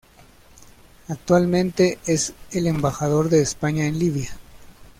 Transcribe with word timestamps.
Actualmente 1.09 1.99
es 2.07 2.33
el 2.49 2.65
Embajador 2.65 3.29
de 3.29 3.43
España 3.43 3.85
en 3.85 3.99
Libia. 3.99 4.31